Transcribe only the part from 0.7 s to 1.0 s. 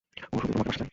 চায়।